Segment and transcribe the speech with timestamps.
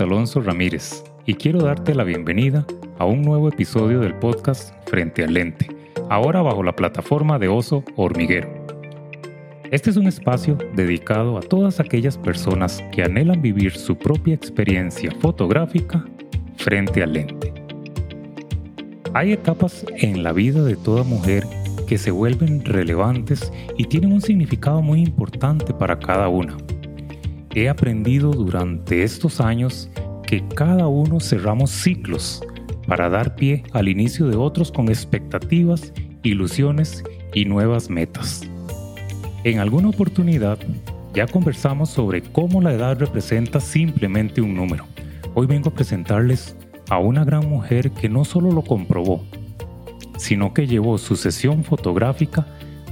[0.00, 2.64] Alonso Ramírez y quiero darte la bienvenida
[2.98, 5.66] a un nuevo episodio del podcast Frente al Lente,
[6.08, 8.48] ahora bajo la plataforma de Oso Hormiguero.
[9.70, 15.10] Este es un espacio dedicado a todas aquellas personas que anhelan vivir su propia experiencia
[15.20, 16.04] fotográfica
[16.56, 17.52] frente al lente.
[19.14, 21.44] Hay etapas en la vida de toda mujer
[21.86, 26.56] que se vuelven relevantes y tienen un significado muy importante para cada una.
[27.58, 29.90] He aprendido durante estos años
[30.24, 32.40] que cada uno cerramos ciclos
[32.86, 37.02] para dar pie al inicio de otros con expectativas, ilusiones
[37.34, 38.48] y nuevas metas.
[39.42, 40.56] En alguna oportunidad
[41.12, 44.86] ya conversamos sobre cómo la edad representa simplemente un número.
[45.34, 46.56] Hoy vengo a presentarles
[46.88, 49.24] a una gran mujer que no solo lo comprobó,
[50.16, 52.46] sino que llevó su sesión fotográfica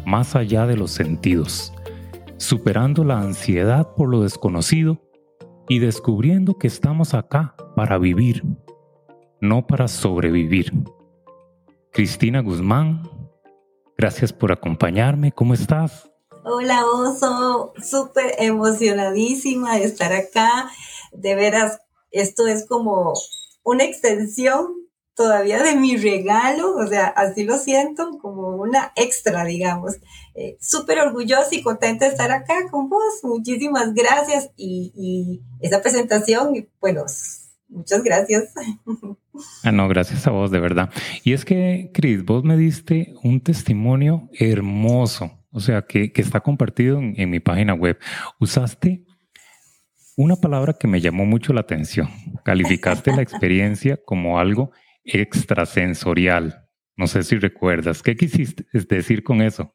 [0.05, 1.73] más allá de los sentidos,
[2.39, 5.01] superando la ansiedad por lo desconocido
[5.69, 8.45] y descubriendo que estamos acá para vivir,
[9.41, 10.73] no para sobrevivir.
[11.93, 13.11] Cristina Guzmán,
[13.97, 16.11] gracias por acompañarme, ¿cómo estás?
[16.45, 20.71] Hola Oso, súper emocionadísima de estar acá.
[21.13, 21.81] De veras,
[22.13, 23.15] esto es como
[23.65, 24.86] una extensión
[25.17, 29.97] todavía de mi regalo, o sea, así lo siento, como una extra, digamos.
[30.35, 33.21] Eh, súper orgullosa y contenta de estar acá con vos.
[33.25, 37.05] Muchísimas gracias y, y esa presentación, bueno,
[37.69, 38.53] muchas gracias.
[39.63, 40.89] Ah, no, gracias a vos, de verdad.
[41.23, 46.99] Y es que, Cris, vos me diste un testimonio hermoso o sea, que, está compartido
[46.99, 47.99] en, mi página web.
[48.39, 49.07] Usaste
[50.15, 52.11] una palabra que me llamó mucho la atención.
[52.45, 54.73] Calificaste la experiencia como algo
[55.07, 56.69] extrasensorial.
[56.97, 58.03] No sé si recuerdas.
[58.03, 59.75] ¿Qué quisiste decir con eso?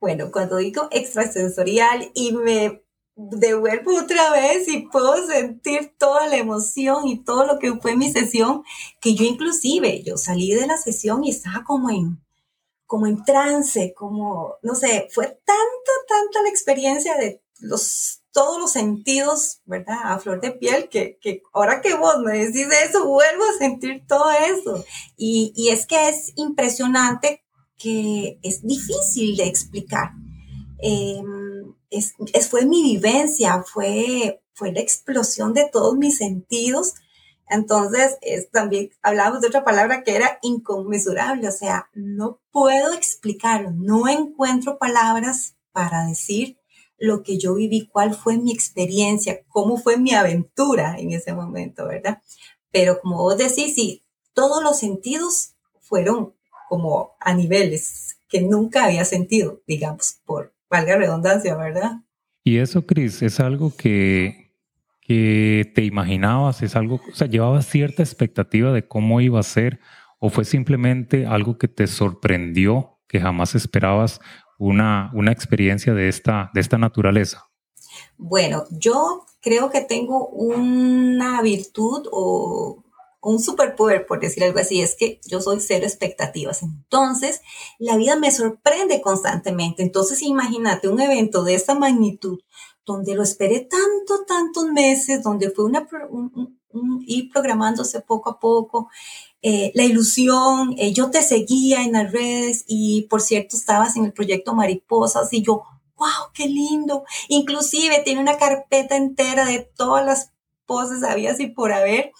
[0.00, 2.82] Bueno, cuando digo extrasensorial y me
[3.18, 8.12] devuelvo otra vez y puedo sentir toda la emoción y todo lo que fue mi
[8.12, 8.62] sesión,
[9.00, 12.24] que yo inclusive, yo salí de la sesión y estaba como en,
[12.86, 18.72] como en trance, como, no sé, fue tanto, tanta la experiencia de los, todos los
[18.72, 19.98] sentidos, ¿verdad?
[20.02, 24.04] A flor de piel, que, que ahora que vos me decís eso, vuelvo a sentir
[24.06, 24.84] todo eso.
[25.16, 27.44] Y, y es que es impresionante
[27.76, 30.10] que es difícil de explicar.
[30.78, 36.94] Em, es, es, fue mi vivencia, fue, fue la explosión de todos mis sentidos
[37.48, 43.70] entonces, es, también hablábamos de otra palabra que era inconmensurable, o sea, no puedo explicarlo,
[43.72, 46.57] no encuentro palabras para decir
[46.98, 51.86] lo que yo viví, cuál fue mi experiencia, cómo fue mi aventura en ese momento,
[51.86, 52.22] ¿verdad?
[52.70, 56.34] Pero como vos decís, sí, todos los sentidos fueron
[56.68, 62.02] como a niveles que nunca había sentido, digamos, por valga redundancia, ¿verdad?
[62.44, 64.54] Y eso, Cris, es algo que,
[65.00, 66.62] que te imaginabas?
[66.62, 69.80] ¿Es algo, o sea, llevabas cierta expectativa de cómo iba a ser
[70.18, 74.20] o fue simplemente algo que te sorprendió, que jamás esperabas
[74.58, 77.48] una, una experiencia de esta, de esta naturaleza?
[78.16, 82.84] Bueno, yo creo que tengo una virtud o
[83.20, 86.62] un superpoder, por decir algo así, es que yo soy cero expectativas.
[86.62, 87.40] Entonces,
[87.78, 89.82] la vida me sorprende constantemente.
[89.82, 92.40] Entonces, imagínate un evento de esta magnitud
[92.86, 95.86] donde lo esperé tanto, tantos meses, donde fue una,
[97.06, 98.88] ir programándose poco a poco,
[99.42, 104.04] eh, la ilusión, eh, yo te seguía en las redes y por cierto estabas en
[104.04, 105.62] el proyecto Mariposas y yo,
[105.96, 107.04] wow, qué lindo.
[107.28, 110.32] Inclusive tiene una carpeta entera de todas las
[110.66, 112.12] poses habías y por haber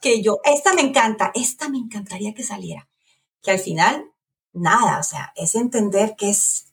[0.00, 2.88] que yo, esta me encanta, esta me encantaría que saliera.
[3.42, 4.04] Que al final,
[4.52, 6.66] nada, o sea, es entender que es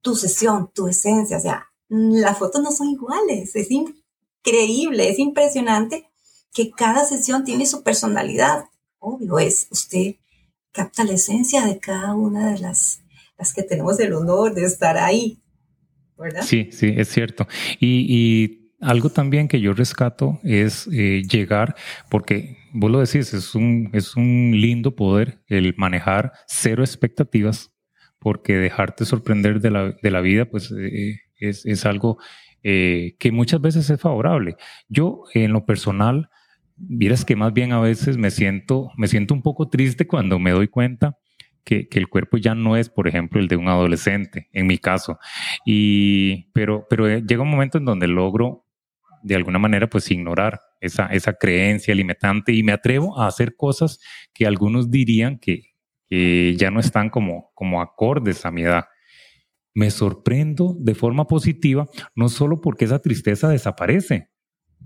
[0.00, 3.56] tu sesión, tu esencia, o sea, las fotos no son iguales.
[3.56, 6.10] Es increíble, es impresionante
[6.52, 8.66] que cada sesión tiene su personalidad.
[9.04, 10.14] Obvio es, usted
[10.72, 13.02] capta la esencia de cada una de las,
[13.38, 15.42] las que tenemos el honor de estar ahí,
[16.16, 16.42] ¿verdad?
[16.42, 17.46] Sí, sí, es cierto.
[17.80, 21.74] Y, algo también que yo rescato es eh, llegar,
[22.10, 27.72] porque vos lo decís, es un, es un lindo poder el manejar cero expectativas,
[28.18, 32.18] porque dejarte sorprender de la, de la vida, pues eh, es, algo
[32.62, 34.56] eh, que muchas veces es favorable.
[34.88, 36.28] Yo, en lo personal,
[36.76, 40.50] vieras que más bien a veces me siento, me siento un poco triste cuando me
[40.52, 41.18] doy cuenta
[41.64, 45.18] que, el cuerpo ya no es, por ejemplo, el de un adolescente, en mi caso.
[45.64, 48.66] Y, pero, pero eh, llega un momento en donde logro,
[49.22, 53.98] de alguna manera, pues ignorar esa, esa creencia limitante y me atrevo a hacer cosas
[54.34, 55.74] que algunos dirían que,
[56.06, 58.84] que ya no están como, como acordes a mi edad
[59.74, 64.30] me sorprendo de forma positiva, no solo porque esa tristeza desaparece,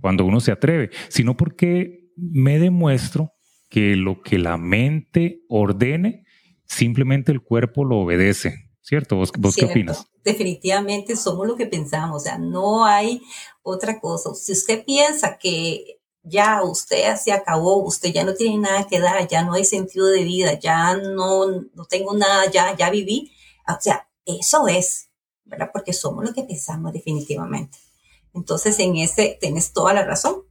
[0.00, 3.32] cuando uno se atreve, sino porque me demuestro
[3.68, 6.24] que lo que la mente ordene,
[6.64, 9.16] simplemente el cuerpo lo obedece, ¿cierto?
[9.16, 10.06] ¿Vos, qué opinas?
[10.24, 13.22] Definitivamente somos lo que pensamos, o sea, no hay
[13.62, 14.34] otra cosa.
[14.34, 19.26] Si usted piensa que ya usted se acabó, usted ya no tiene nada que dar,
[19.28, 23.32] ya no hay sentido de vida, ya no, no tengo nada, ya, ya viví,
[23.66, 25.10] o sea, eso es,
[25.44, 25.70] ¿verdad?
[25.72, 27.78] Porque somos lo que pensamos definitivamente.
[28.38, 30.48] Entonces, en ese, tienes toda la razón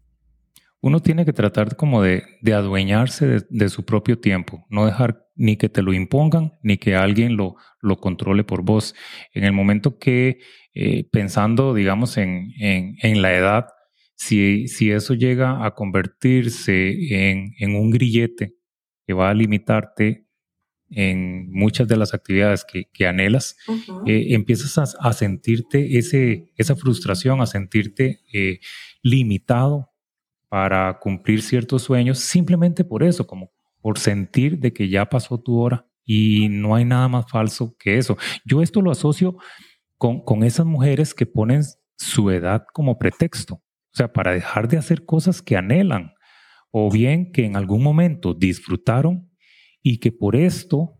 [0.81, 2.23] uno tiene que tratar como de,
[2.53, 7.35] adueñarse de, su propio tiempo, no dejar ni que te lo impongan, ni que alguien
[7.35, 7.55] lo,
[7.99, 8.95] controle por vos.
[9.33, 10.39] En el momento que,
[10.73, 12.53] eh, pensando, digamos, en,
[13.21, 13.67] la edad,
[14.15, 18.53] si, eso llega a convertirse en, un grillete
[19.05, 20.26] que va a limitarte
[20.89, 23.57] en muchas de las actividades que, anhelas,
[24.05, 28.59] eh, empiezas a, sentirte ese, esa frustración, a sentirte eh,
[29.01, 29.91] limitado
[30.49, 33.51] para cumplir ciertos sueños simplemente por eso, como
[33.81, 37.97] por sentir de que ya pasó tu hora y no hay nada más falso que
[37.97, 38.17] eso.
[38.45, 39.37] Yo esto lo asocio
[39.97, 41.63] con, con esas mujeres que ponen
[41.97, 46.13] su edad como pretexto, o sea, para dejar de hacer cosas que anhelan
[46.71, 49.26] o bien que en algún momento disfrutaron
[49.89, 50.97] y que por esto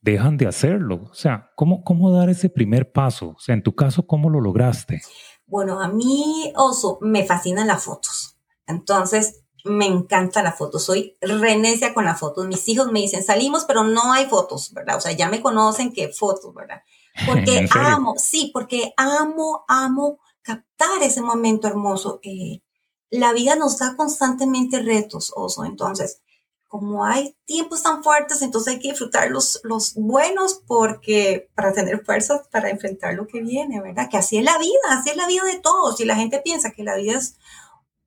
[0.00, 1.04] dejan de hacerlo.
[1.10, 3.34] O sea, ¿cómo, cómo dar ese primer paso?
[3.36, 5.00] O sea, en tu caso, ¿cómo lo lograste?
[5.46, 8.36] Bueno, a mí, Oso, me fascinan las fotos.
[8.66, 12.48] Entonces, me encanta la foto, soy renecia con las fotos.
[12.48, 14.96] Mis hijos me dicen, salimos, pero no hay fotos, ¿verdad?
[14.96, 16.82] O sea, ya me conocen que fotos, ¿verdad?
[17.26, 22.18] Porque amo, sí, porque amo, amo captar ese momento hermoso.
[22.22, 22.60] Eh,
[23.08, 25.64] la vida nos da constantemente retos, Oso.
[25.64, 26.20] Entonces,
[26.68, 32.04] como hay tiempos tan fuertes, entonces hay que disfrutar los, los buenos porque para tener
[32.04, 34.08] fuerzas para enfrentar lo que viene, ¿verdad?
[34.10, 36.00] Que así es la vida, así es la vida de todos.
[36.00, 37.36] Y la gente piensa que la vida es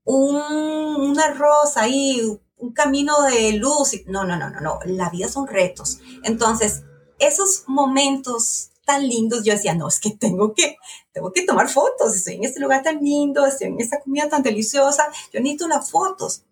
[0.04, 2.22] un, una rosa ahí,
[2.58, 3.94] un camino de luz.
[4.08, 4.80] No, no, no, no, no.
[4.86, 6.00] La vida son retos.
[6.24, 6.84] Entonces,
[7.20, 10.78] esos momentos tan lindos, yo decía, no, es que tengo que,
[11.14, 12.16] tengo que tomar fotos.
[12.16, 15.08] Estoy en este lugar tan lindo, estoy en esta comida tan deliciosa.
[15.32, 16.44] Yo necesito las fotos.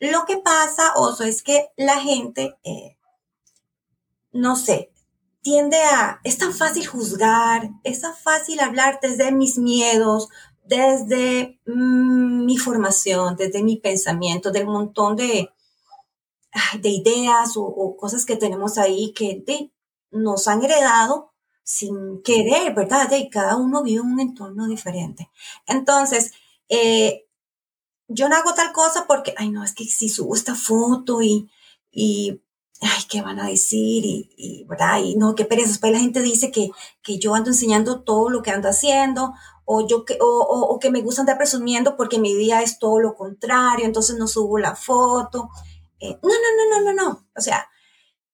[0.00, 2.96] Lo que pasa, Oso, es que la gente, eh,
[4.32, 4.90] no sé,
[5.42, 10.28] tiende a, es tan fácil juzgar, es tan fácil hablar desde mis miedos,
[10.64, 15.50] desde mm, mi formación, desde mi pensamiento, del montón de,
[16.80, 19.44] de ideas o, cosas que tenemos ahí que
[20.10, 21.32] nos han heredado
[21.62, 23.10] sin querer, ¿verdad?
[23.12, 25.30] Y cada uno vive un entorno diferente.
[25.66, 26.32] Entonces,
[26.68, 27.26] eh,
[28.12, 31.48] yo no hago tal cosa porque, ay, no, es que si subo esta foto y,
[31.92, 32.42] y
[32.80, 34.02] ay, ¿qué van a decir?
[34.04, 34.98] Y, ¿verdad?
[35.02, 35.68] Y no, qué pereza.
[35.68, 36.70] Después la gente dice que,
[37.02, 39.32] que yo ando enseñando todo lo que ando haciendo
[39.64, 43.14] o, yo que, o, que me gusta andar presumiendo porque mi día es todo lo
[43.14, 45.48] contrario, entonces no subo la foto.
[46.00, 47.28] Eh, no, no, no, no, no, no.
[47.36, 47.68] O sea,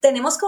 [0.00, 0.46] tenemos que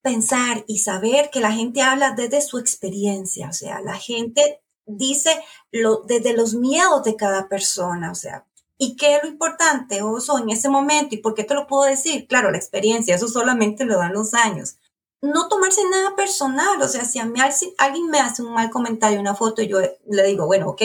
[0.00, 5.30] pensar y saber que la gente habla desde su experiencia, o sea, la gente dice
[5.72, 8.46] lo, desde los miedos de cada persona, o sea,
[8.78, 11.14] ¿y qué es lo importante, Oso, en ese momento?
[11.14, 12.26] ¿Y por qué te lo puedo decir?
[12.26, 14.76] Claro, la experiencia, eso solamente lo dan los años
[15.22, 17.40] no tomarse nada personal, o sea, si a mí
[17.78, 20.82] alguien me hace un mal comentario, una foto, yo le digo, bueno, ok,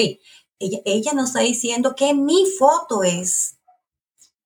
[0.59, 3.57] ella, ella no está diciendo que mi foto es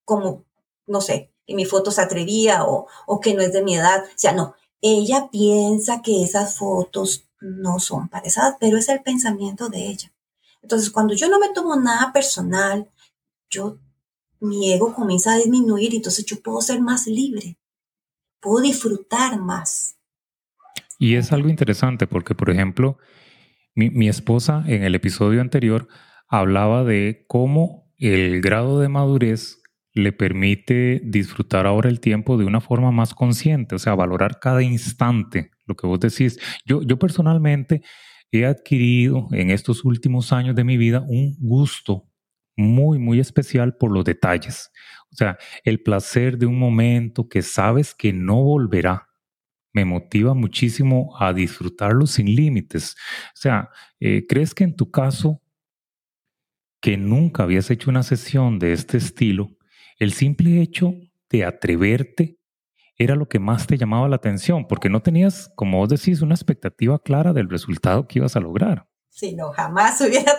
[0.04, 0.44] como,
[0.88, 4.04] no sé, que mi foto se atrevía o, o que no es de mi edad,
[4.04, 9.70] o sea, no, ella piensa que esas fotos no son edad, pero es el pensamiento
[9.70, 10.12] de ella.
[10.62, 12.90] Entonces, cuando yo no me tomo nada personal,
[13.50, 13.80] yo,
[14.40, 17.58] mi ego comienza a disminuir, entonces yo puedo ser más libre
[18.46, 20.00] puedo disfrutar más.
[21.00, 23.00] Y es algo interesante porque, por ejemplo,
[23.74, 25.88] mi, esposa en el episodio anterior
[26.30, 29.62] hablaba de cómo el grado de madurez
[29.94, 34.62] le permite disfrutar ahora el tiempo de una forma más consciente, o sea, valorar cada
[34.62, 36.40] instante, lo que vos decís.
[36.66, 37.82] Yo, yo personalmente
[38.32, 42.08] he adquirido en estos últimos años de mi vida un gusto
[42.58, 44.72] muy, muy especial por los detalles.
[45.12, 49.08] O sea, el placer de un momento que sabes que no volverá
[49.74, 52.96] me motiva muchísimo a disfrutarlo sin límites.
[53.34, 53.70] O sea,
[54.00, 55.42] eh, ¿crees que en tu caso,
[56.82, 59.58] que nunca habías hecho una sesión de este estilo,
[60.00, 60.94] el simple hecho
[61.30, 62.38] de atreverte
[62.98, 64.68] era lo que más te llamaba la atención?
[64.68, 68.88] Porque no tenías, como vos decís, una expectativa clara del resultado que ibas a lograr.
[69.10, 70.34] Sí, no, jamás hubiera,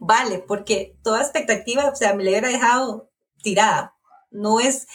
[0.00, 3.10] vale, porque toda expectativa, o sea, me la hubiera dejado
[3.42, 3.94] tirada
[4.30, 4.86] no es,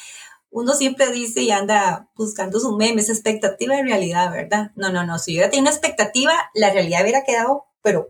[0.49, 4.71] uno siempre dice y anda buscando su meme, esa expectativa de realidad, ¿verdad?
[4.75, 8.09] No, no, no, si hubiera tenido una expectativa, la realidad hubiera quedado, pero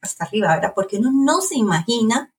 [0.00, 0.72] hasta arriba, ¿verdad?
[0.74, 2.34] Porque uno no se imagina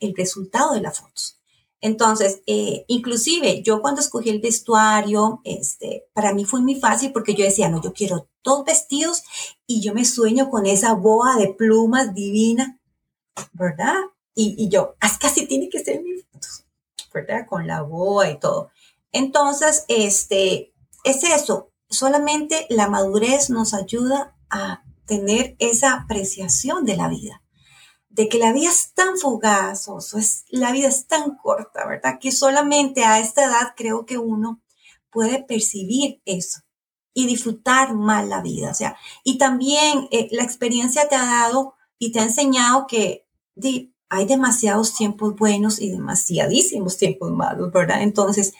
[0.00, 1.39] el resultado de las fotos.
[1.80, 7.34] Entonces, eh, inclusive yo cuando escogí el vestuario, este, para mí fue muy fácil porque
[7.34, 9.22] yo decía, no, yo quiero dos vestidos
[9.66, 12.78] y yo me sueño con esa boa de plumas divina,
[13.52, 13.94] ¿verdad?
[14.34, 16.48] Y, yo, casi tiene que ser mi foto,
[17.12, 17.46] ¿verdad?
[17.46, 18.70] Con la boa y todo.
[19.12, 20.72] Entonces, este,
[21.04, 27.39] es eso, solamente la madurez nos ayuda a tener esa apreciación de la vida
[28.20, 32.18] de que la vida es tan fugaz, o es, la vida es tan corta, ¿verdad?
[32.20, 34.60] Que solamente a esta edad creo que uno
[35.08, 36.60] puede percibir eso
[37.14, 38.72] y disfrutar más la vida.
[38.72, 43.26] O sea, y también eh, la experiencia te ha dado y te ha enseñado que
[44.10, 48.02] hay demasiados tiempos buenos y demasiadísimos tiempos malos, ¿verdad?
[48.02, 48.52] Entonces,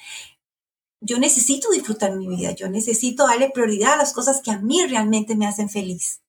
[1.02, 4.87] yo necesito disfrutar mi vida, yo necesito darle prioridad a las cosas que a mí
[4.87, 6.23] realmente me hacen feliz.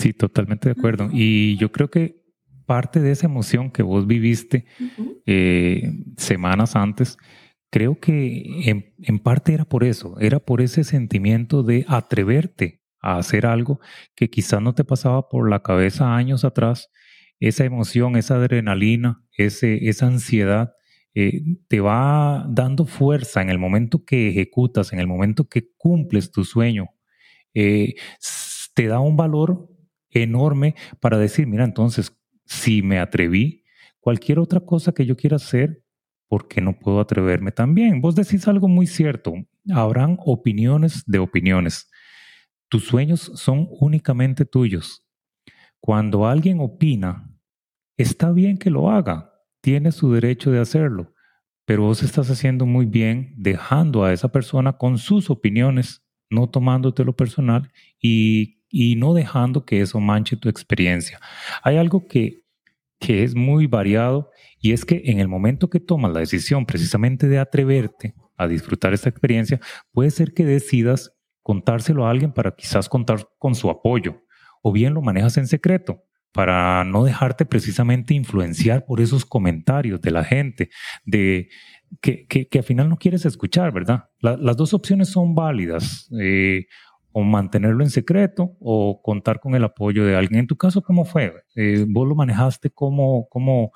[0.00, 1.10] Sí, totalmente de acuerdo.
[1.12, 2.21] Y yo creo que
[2.64, 4.66] parte de esa emoción que vos viviste
[5.26, 7.18] eh, semanas antes,
[7.70, 13.46] creo que en, parte era por eso, era por ese sentimiento de atreverte a hacer
[13.46, 13.80] algo
[14.14, 16.90] que quizás no te pasaba por la cabeza años atrás,
[17.40, 20.74] esa emoción, esa adrenalina, ese, esa ansiedad.
[21.14, 26.30] Eh, te va dando fuerza en el momento que ejecutas, en el momento que cumples
[26.30, 26.88] tu sueño.
[27.52, 27.94] Eh,
[28.74, 29.68] te da un valor
[30.10, 32.16] enorme para decir, mira, entonces,
[32.52, 33.64] si me atreví,
[33.98, 35.82] cualquier otra cosa que yo quiera hacer,
[36.28, 38.00] ¿por qué no puedo atreverme también?
[38.00, 39.34] Vos decís algo muy cierto,
[39.70, 41.90] habrán opiniones de opiniones.
[42.68, 45.04] Tus sueños son únicamente tuyos.
[45.80, 47.30] Cuando alguien opina,
[47.96, 49.32] está bien que lo haga,
[49.62, 51.14] tiene su derecho de hacerlo,
[51.64, 57.04] pero vos estás haciendo muy bien dejando a esa persona con sus opiniones, no tomándote
[57.04, 61.20] lo personal y y no dejando que eso manche tu experiencia.
[61.62, 62.41] Hay algo que,
[63.02, 64.30] que es muy variado
[64.60, 68.94] y es que en el momento que tomas la decisión precisamente de atreverte a disfrutar
[68.94, 74.22] esta experiencia, puede ser que decidas contárselo a alguien para quizás contar con su apoyo
[74.62, 80.10] o bien lo manejas en secreto para no dejarte precisamente influenciar por esos comentarios de
[80.12, 80.70] la gente,
[81.04, 81.48] de
[82.00, 84.04] que, que, al final no quieres escuchar, ¿verdad?
[84.20, 86.08] las dos opciones son válidas.
[86.18, 86.66] Eh,
[87.12, 90.40] o mantenerlo en secreto o contar con el apoyo de alguien.
[90.40, 91.32] En tu caso, ¿cómo fue?
[91.54, 92.70] Eh, ¿Vos lo manejaste?
[92.70, 93.72] ¿Cómo, cómo,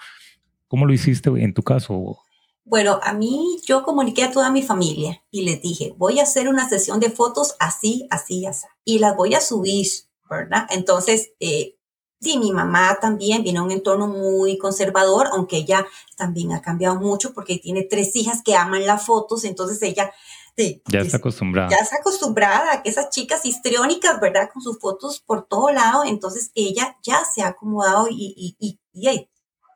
[0.69, 2.19] cómo lo hiciste en tu caso?
[2.65, 6.49] Bueno, a mí yo comuniqué a toda mi familia y les dije, voy a hacer
[6.49, 9.87] una sesión de fotos así, así, así, y las voy a subir,
[10.29, 10.67] ¿verdad?
[10.71, 11.77] Entonces, eh,
[12.21, 16.97] sí, mi mamá también viene a un entorno muy conservador, aunque ella también ha cambiado
[16.97, 20.13] mucho porque tiene tres hijas que aman las fotos, entonces ella
[20.57, 21.69] ya está acostumbrada.
[21.71, 24.49] Ya está acostumbrada a que esas chicas histriónicas, ¿verdad?
[24.53, 26.05] Con sus fotos por todo lado.
[26.05, 29.29] Entonces ella ya se ha acomodado y, y, y,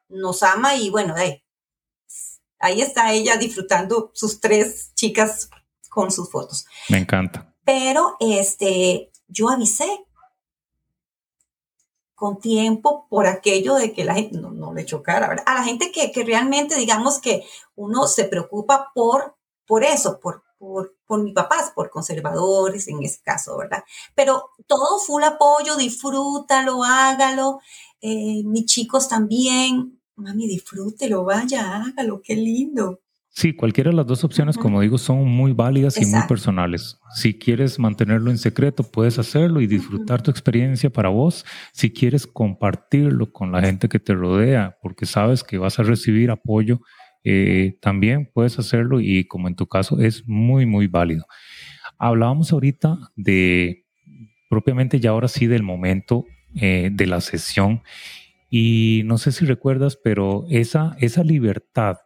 [0.09, 1.43] nos ama y bueno, ahí,
[2.59, 5.51] ahí está ella disfrutando sus tres chicas
[5.91, 6.67] con sus fotos.
[6.89, 7.55] Me encanta.
[7.65, 10.07] Pero este, yo avisé
[12.15, 15.45] con tiempo por aquello de que la gente no, le chocara, ¿verdad?
[15.47, 17.45] A la gente que, que realmente digamos que
[17.77, 23.23] uno se preocupa por, por eso, por, por, por mis papás, por conservadores en ese
[23.23, 23.83] caso, ¿verdad?
[24.15, 27.61] Pero todo full apoyo, disfrútalo, hágalo.
[28.03, 33.01] Eh, mis chicos también, mami, disfrútelo, vaya, hágalo, qué lindo.
[33.31, 36.99] Sí, cualquiera de las dos opciones, como digo, son muy válidas y muy personales.
[37.15, 41.47] Si quieres mantenerlo en secreto, puedes hacerlo y disfrutar tu experiencia para vos.
[41.73, 46.31] Si quieres compartirlo con la gente que te rodea, porque sabes que vas a recibir
[46.31, 46.81] apoyo
[47.25, 51.27] eh, también puedes hacerlo y como en tu caso es muy, muy válido.
[51.99, 53.85] Hablábamos ahorita de
[54.49, 56.25] propiamente ya ahora sí del momento
[56.55, 57.83] eh, de la sesión
[58.49, 61.99] y no sé si recuerdas, pero esa, esa libertad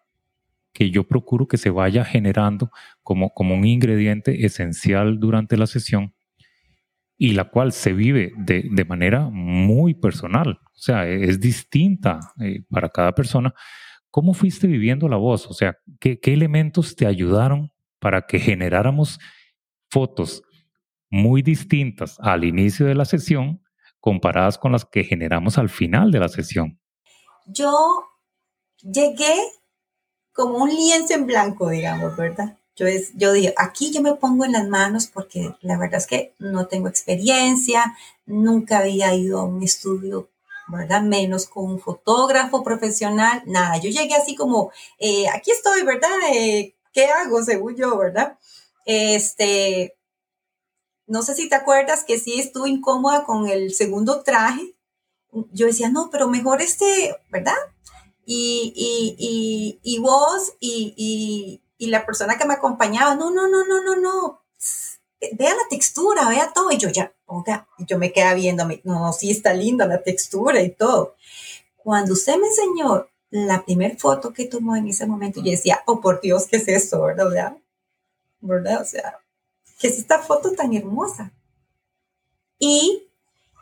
[0.73, 2.71] que yo procuro que se vaya generando
[3.03, 6.13] como, como un ingrediente esencial durante la sesión
[7.17, 12.65] y la cual se vive de, de manera muy personal, o sea, es distinta eh,
[12.69, 13.55] para cada persona
[14.15, 15.49] ¿Cómo fuiste viviendo la voz?
[15.49, 19.19] O sea, ¿qué, elementos te ayudaron para que generáramos
[19.91, 20.45] fotos
[21.11, 23.61] muy distintas al inicio de la sesión
[23.99, 26.81] comparadas con las que generamos al final de la sesión?
[27.47, 28.05] Yo
[28.83, 29.35] llegué
[30.33, 32.57] como un lienzo en blanco, digamos, ¿verdad?
[32.77, 36.07] Yo, es, yo dije, aquí yo me pongo en las manos porque la verdad es
[36.07, 40.29] que no tengo experiencia, nunca había ido a un estudio
[40.69, 41.03] ¿verdad?
[41.03, 43.79] Menos con un fotógrafo profesional, nada.
[43.79, 46.11] Yo llegué así como, eh, aquí estoy, ¿verdad?
[46.33, 48.39] Eh, ¿Qué hago según yo, verdad?
[48.87, 49.97] Este,
[51.07, 54.75] no sé si te acuerdas que sí estuve incómoda con el segundo traje.
[55.53, 57.55] Yo decía, no, pero mejor este, ¿verdad?
[58.27, 63.85] y, y, y, y vos y, la persona que me acompañaba, no, no, no, no,
[63.85, 64.43] no, no,
[65.33, 66.71] vea la textura, vea todo.
[66.73, 70.71] Y yo ya, oiga, yo me quedaba viendo, no, sí está linda la textura y
[70.71, 71.17] todo.
[71.77, 76.01] Cuando usted me enseñó la primera foto que tomó en ese momento, yo decía, oh,
[76.01, 77.57] por Dios, ¿qué es esto, verdad?
[78.41, 78.83] ¿Verdad?
[78.83, 79.19] O sea,
[79.79, 81.33] ¿qué es esta foto tan hermosa?
[82.59, 83.09] Y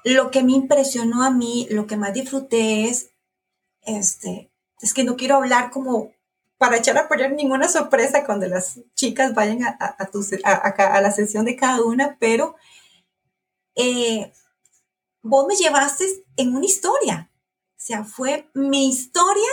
[0.04, 3.10] lo que me impresionó a mí, lo que más disfruté es,
[3.82, 4.50] este,
[4.80, 6.12] es que no quiero hablar como
[6.58, 11.56] para echar a poner ninguna sorpresa cuando las chicas vayan a, a, la sesión de
[11.56, 12.54] cada una, pero
[13.74, 14.32] eh,
[15.22, 16.04] vos me llevaste
[16.36, 17.30] en una historia.
[17.76, 19.50] O sea, fue mi historia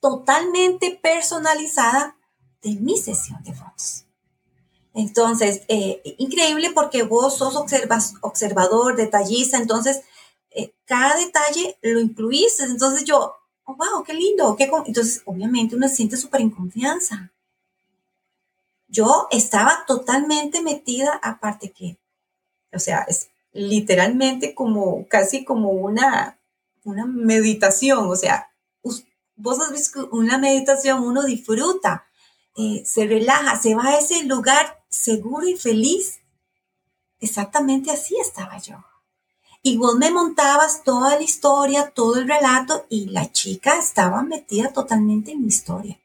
[0.00, 2.16] totalmente personalizada
[2.62, 4.04] de mi sesión de fotos.
[4.94, 10.02] Entonces, eh, increíble porque vos sos observas, observador, detallista, entonces
[10.50, 12.64] eh, cada detalle lo incluiste.
[12.64, 14.56] Entonces yo, oh, wow, qué lindo.
[14.56, 17.32] Qué entonces, obviamente uno se siente súper en confianza.
[18.88, 21.98] Yo estaba totalmente metida, aparte que,
[22.72, 26.38] o sea, es literalmente como, casi como una,
[26.84, 28.06] una meditación.
[28.10, 28.50] O sea,
[29.36, 32.06] vos has visto una meditación, uno disfruta,
[32.56, 36.20] eh, se relaja, se va a ese lugar seguro y feliz.
[37.20, 38.84] Exactamente así estaba yo.
[39.62, 44.72] Y vos me montabas toda la historia, todo el relato, y la chica estaba metida
[44.72, 45.98] totalmente en mi historia.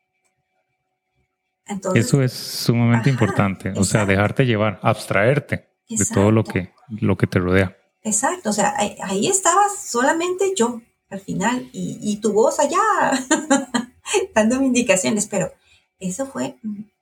[1.94, 7.28] Eso es sumamente importante, o sea, dejarte llevar, abstraerte de todo lo que, lo que
[7.28, 7.78] te rodea.
[8.04, 12.82] Exacto, o sea, ahí, estaba solamente yo al final y, y tu voz allá
[14.36, 15.52] dándome indicaciones, pero
[16.00, 16.58] eso fue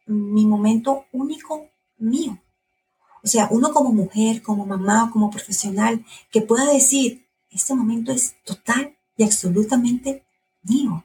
[0.05, 2.37] mi momento único mío.
[3.23, 8.35] O sea, uno como mujer, como mamá, como profesional, que pueda decir, este momento es
[8.45, 10.23] total y absolutamente
[10.63, 11.03] mío.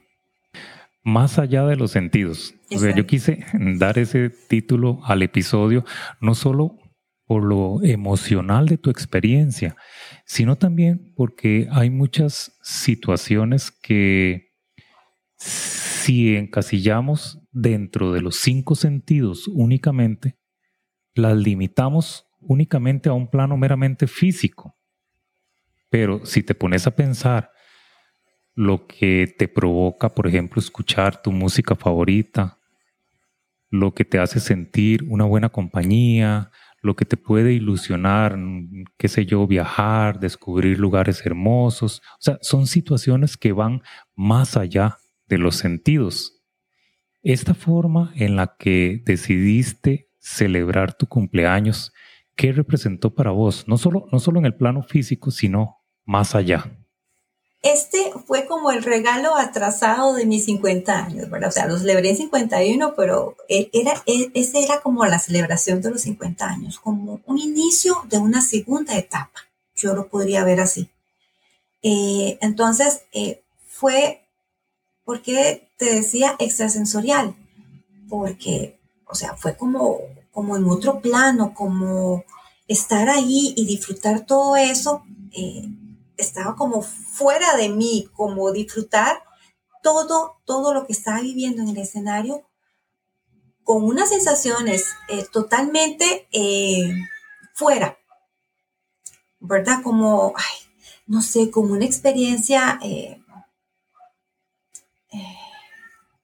[1.03, 2.53] Más allá de los sentidos.
[2.71, 3.45] O sea, yo quise
[3.77, 5.85] dar ese título al episodio,
[6.19, 6.75] no solo
[7.27, 9.75] por lo emocional de tu experiencia,
[10.25, 14.53] sino también porque hay muchas situaciones que
[15.35, 20.37] si encasillamos dentro de los cinco sentidos únicamente,
[21.15, 24.77] las limitamos únicamente a un plano meramente físico.
[25.89, 27.51] Pero si te pones a pensar
[28.55, 32.57] lo que te provoca, por ejemplo, escuchar tu música favorita,
[33.69, 38.37] lo que te hace sentir una buena compañía, lo que te puede ilusionar,
[38.97, 42.01] qué sé yo, viajar, descubrir lugares hermosos.
[42.13, 43.81] O sea, son situaciones que van
[44.15, 46.43] más allá de los sentidos.
[47.23, 51.93] Esta forma en la que decidiste celebrar tu cumpleaños,
[52.35, 53.67] ¿qué representó para vos?
[53.67, 56.86] No solo, no solo en el plano físico, sino más allá.
[57.63, 61.49] Este fue como el regalo atrasado de mis 50 años, ¿verdad?
[61.49, 65.81] O sea, los celebré en 51, pero e, era, e, ese era como la celebración
[65.81, 69.47] de los 50 años, como un inicio de una segunda etapa.
[69.75, 70.89] Yo lo podría ver así.
[71.81, 74.23] Eh, entonces, eh, fue,
[75.03, 77.35] ¿por qué te decía extrasensorial?
[78.07, 79.99] Porque, o sea, fue como
[80.37, 82.23] como en otro plano, como
[82.67, 85.67] estar ahí y disfrutar todo eso, eh,
[86.17, 89.23] estaba como fuera de mí, como disfrutar
[89.83, 92.47] todo, todo lo que estaba viviendo en el escenario
[93.63, 96.89] con unas sensaciones eh, totalmente eh,
[97.53, 97.97] fuera,
[99.39, 99.81] ¿verdad?
[99.83, 100.33] Como,
[101.05, 102.79] no sé, como una experiencia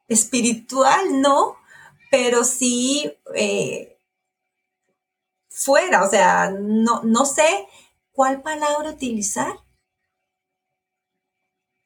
[0.08, 1.56] espiritual, ¿no?
[2.10, 3.12] Pero sí
[5.54, 7.68] fuera, o sea, no, no sé
[8.12, 9.63] cuál palabra utilizar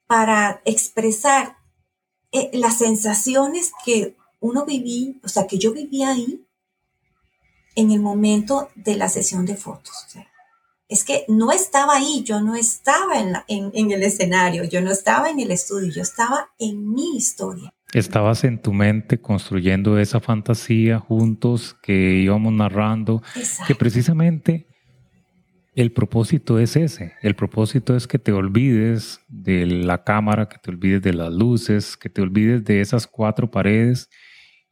[0.07, 1.57] para expresar
[2.31, 6.45] eh, las sensaciones que uno vivía, o sea, que yo vivía ahí
[7.75, 9.93] en el momento de la sesión de fotos.
[10.89, 15.29] es que no estaba ahí, yo no estaba en, en, el escenario, yo no estaba
[15.29, 17.73] en el estudio, yo estaba en mi historia.
[17.93, 23.21] Estabas en tu mente construyendo esa fantasía juntos que íbamos narrando,
[23.67, 24.67] que precisamente
[25.77, 30.71] el propósito es ese, el propósito es que te olvides de la cámara, que te
[30.71, 34.09] olvides de las luces, que te olvides de esas cuatro paredes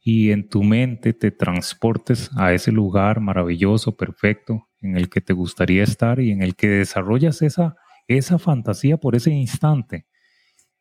[0.00, 5.32] y en tu mente te transportes a ese lugar maravilloso, perfecto, en el que te
[5.32, 7.76] gustaría estar y en el que desarrollas esa,
[8.08, 10.08] esa fantasía por ese instante.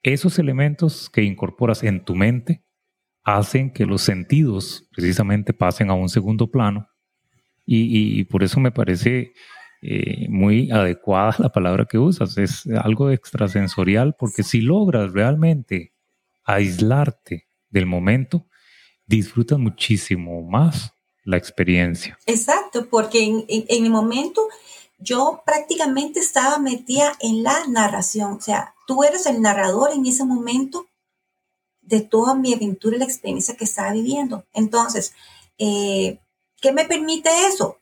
[0.01, 2.63] Esos elementos que incorporas en tu mente
[3.23, 6.87] hacen que los sentidos precisamente pasen a un segundo plano
[7.63, 9.33] y, por eso me parece
[9.87, 12.37] eh, muy adecuada la palabra que usas.
[12.39, 15.93] Es algo extrasensorial porque si logras realmente
[16.43, 18.47] aislarte del momento,
[19.05, 20.93] disfrutas muchísimo más
[21.23, 22.17] la experiencia.
[22.25, 24.47] Exacto, porque en, el momento
[24.97, 30.25] yo prácticamente estaba metida en la narración, o sea, tú eres el narrador en ese
[30.25, 30.87] momento
[31.81, 34.45] de toda mi aventura y la experiencia que estaba viviendo.
[34.51, 35.13] Entonces,
[35.59, 36.19] eh,
[36.59, 37.77] ¿qué me permite eso?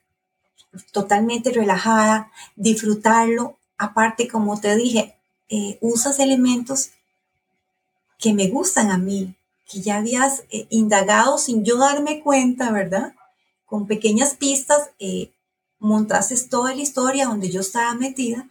[0.92, 3.58] Totalmente relajada, disfrutarlo.
[3.78, 5.16] Aparte, como te dije,
[5.50, 6.92] eh, usas elementos
[8.20, 9.36] que me gustan a mí,
[9.70, 13.14] que ya habías eh, indagado sin yo darme cuenta, ¿verdad?
[13.66, 15.32] Con pequeñas pistas, eh,
[15.80, 18.48] montaste toda la historia donde yo estaba metida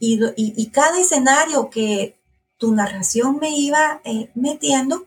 [0.00, 2.16] y, y, cada escenario que
[2.56, 5.06] tu narración me iba eh, metiendo,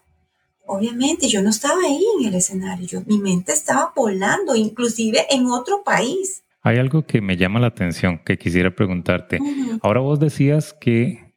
[0.66, 5.84] obviamente yo no estaba ahí en el escenario, mi mente estaba volando, inclusive en otro
[5.84, 6.44] país.
[6.62, 9.40] Hay algo que me llama la atención que quisiera preguntarte.
[9.82, 11.34] Ahora vos decías que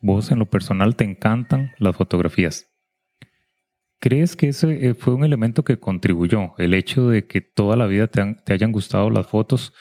[0.00, 2.68] vos en lo personal te encantan las fotografías.
[4.00, 7.86] ¿Crees que ese eh, fue un elemento que contribuyó, el hecho de que toda la
[7.86, 9.72] vida te, hayan gustado las fotos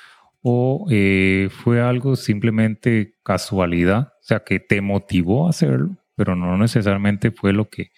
[0.41, 6.57] o eh, fue algo simplemente casualidad, o sea, que te motivó a hacerlo, pero no
[6.57, 7.91] necesariamente fue lo que,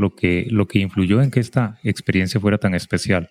[0.00, 3.30] lo que, lo que influyó en que esta experiencia fuera tan especial?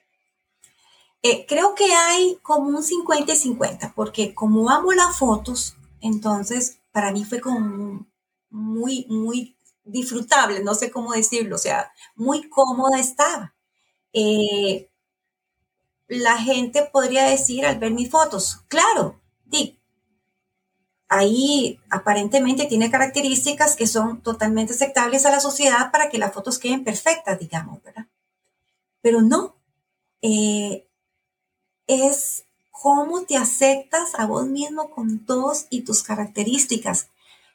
[1.21, 6.79] Eh, creo que hay como un 50 y 50, porque como amo las fotos, entonces
[6.91, 8.07] para mí fue como
[8.49, 13.55] muy, muy disfrutable, no sé cómo decirlo, o sea, muy cómoda estaba.
[14.13, 14.89] Eh,
[16.07, 19.78] la gente podría decir al ver mis fotos, claro, Dick,
[21.09, 26.59] ahí aparentemente tiene características que son totalmente aceptables a la sociedad para que las fotos
[26.59, 28.05] queden perfectas, digamos, ¿verdad?
[29.01, 29.55] Pero no,
[30.21, 30.85] eh,
[31.87, 37.09] es cómo te aceptas a vos mismo con todos y tus características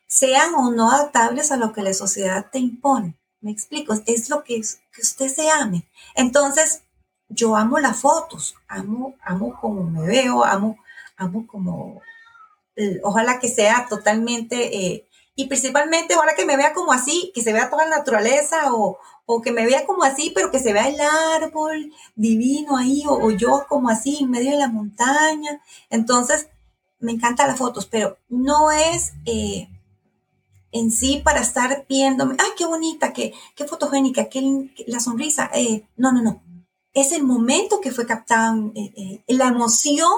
[0.06, 3.16] sean o no adaptables a lo que la sociedad te impone.
[3.40, 5.86] Me explico, es lo que, usted se ame.
[6.14, 6.82] Entonces,
[7.28, 10.78] yo amo las fotos, amo, amo como me veo, amo,
[11.16, 12.00] amo como,
[13.02, 17.52] ojalá que sea totalmente, eh, y principalmente ojalá que me vea como así, que se
[17.52, 20.88] vea toda la naturaleza o, o que me vea como así, pero que se vea
[20.88, 25.60] el árbol divino ahí, o, yo como así en medio de la montaña.
[25.90, 26.48] Entonces,
[26.98, 29.68] me encantan las fotos, pero no es eh,
[30.74, 35.50] en sí para estar viéndome, ay, qué bonita, qué, qué fotogénica, qué, la sonrisa.
[35.54, 36.42] Eh, no, no, no.
[36.92, 40.10] Es el momento que fue captado, eh, eh, la emoción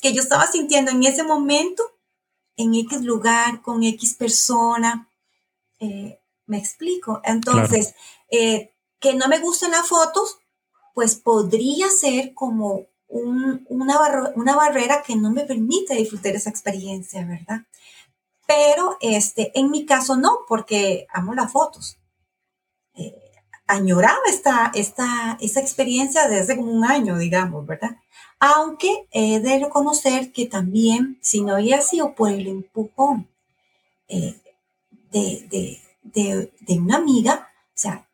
[0.00, 1.82] que yo estaba sintiendo en ese momento,
[2.56, 5.08] en X lugar, con X persona.
[5.78, 7.20] me explico.
[7.24, 7.94] Entonces,
[8.30, 10.38] que no me gustan las fotos,
[10.94, 13.60] pues podría ser como una,
[14.34, 17.62] una barrera que no me permite disfrutar esa experiencia, ¿verdad?
[18.46, 21.98] Pero este, en mi caso no, porque amo las fotos.
[22.94, 23.14] Eh,
[23.66, 27.96] añoraba esta, esta, esta experiencia desde como un año, digamos, ¿verdad?
[28.44, 33.28] Aunque he de reconocer que también, si no había sido por el empujón
[34.08, 34.34] eh,
[35.12, 38.08] de, de, una amiga, o sea,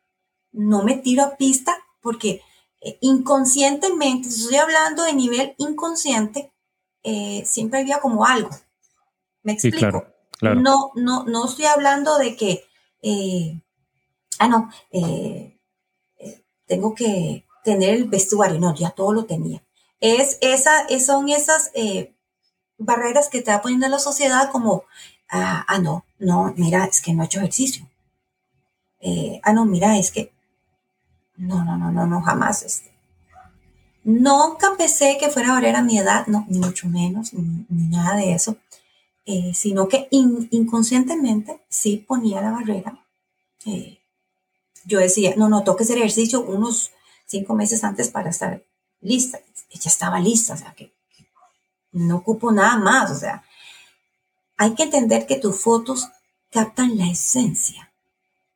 [0.51, 2.41] no me tiro a pista porque
[2.81, 6.51] eh, inconscientemente, estoy hablando de nivel inconsciente,
[7.43, 8.51] siempre había como algo.
[9.41, 9.77] ¿Me explico?
[9.77, 9.81] Sí,
[10.37, 10.61] claro.
[10.61, 12.65] No, no, no estoy hablando de que,
[13.01, 13.61] eh,
[14.37, 15.57] ah, no, eh,
[16.19, 19.63] eh, tengo que tener el vestuario, no, ya todo lo tenía.
[19.99, 21.71] Es esa, son esas
[22.77, 24.83] barreras que te va poniendo la sociedad como,
[25.29, 27.87] ah, ah, no, no, mira, es que no he hecho ejercicio.
[29.43, 30.31] ah, no, mira, es que,
[31.37, 32.63] no, no, no, no, no, jamás.
[32.63, 32.91] Este.
[34.03, 38.33] Nunca pensé que fuera barrera a mi edad, no, ni mucho menos, ni nada de
[38.33, 38.57] eso.
[39.31, 43.05] Eh, sino que inconscientemente sí ponía la barrera.
[43.63, 43.99] Eh,
[44.85, 46.91] yo decía, no, no, tengo que hacer ejercicio unos
[47.27, 48.63] cinco meses antes para estar
[49.01, 49.39] lista.
[49.69, 50.91] Ella estaba lista, o sea, que,
[51.91, 53.43] no ocupo nada más, o sea,
[54.57, 56.07] hay que entender que tus fotos
[56.51, 57.91] captan la esencia.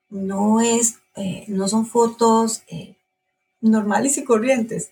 [0.09, 2.61] No es, eh, no son fotos
[3.59, 4.91] normales y corrientes.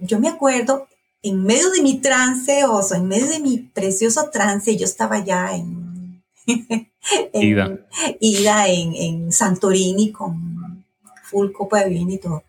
[0.00, 0.86] yo me acuerdo
[1.22, 5.24] en medio de mi trance, o sea, en medio de mi precioso trance, yo estaba
[5.24, 6.22] ya en,
[8.20, 10.84] ida, en, Santorini con
[11.24, 12.44] full copa de vino y todo.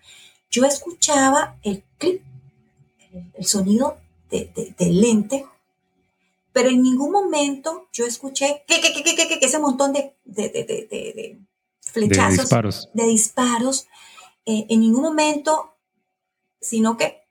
[0.52, 3.98] Yo escuchaba el el, sonido
[4.30, 5.46] de, lente,
[6.54, 8.80] pero en ningún momento yo escuché que,
[9.42, 11.40] ese montón de, de,
[11.82, 13.88] flechazos, de disparos, de disparos
[14.46, 15.74] eh, en ningún momento,
[16.60, 17.22] sino que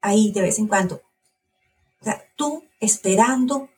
[0.00, 1.02] ahí de vez en cuando.
[2.00, 3.68] O sea, tú esperando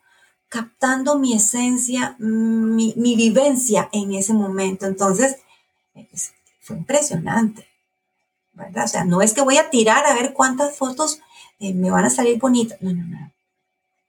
[0.48, 4.86] captando mi esencia, mi, vivencia en ese momento.
[4.86, 5.36] Entonces,
[6.60, 7.67] fue impresionante,
[8.58, 11.20] O sea, no es que voy a tirar a ver cuántas fotos
[11.58, 12.80] eh, me van a salir bonitas.
[12.80, 13.32] No, no, no.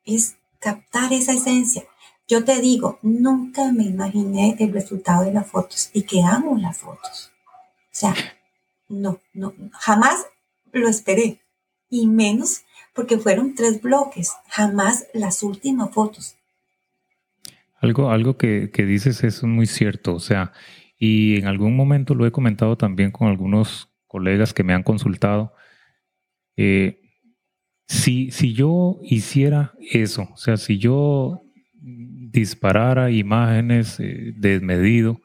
[0.06, 1.84] Es captar esa esencia.
[2.28, 6.78] Yo te digo, nunca me imaginé el resultado de las fotos y que amo las
[6.78, 7.32] fotos.
[7.46, 8.14] O sea,
[8.88, 10.26] no, no, jamás
[10.72, 11.40] lo esperé.
[11.90, 12.62] Y menos
[12.94, 16.36] porque fueron tres bloques, jamás las últimas fotos.
[17.82, 20.52] Algo, algo que, dices es muy cierto, o sea,
[20.98, 25.54] y en algún momento lo he comentado también con algunos colegas que me han consultado.
[26.58, 27.00] Eh,
[27.88, 31.42] si, si yo hiciera eso, o sea, si yo
[31.82, 35.22] disparara imágenes eh, desmedido,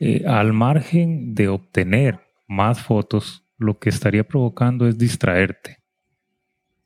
[0.00, 5.78] eh, al margen de obtener más fotos, lo que estaría provocando es distraerte.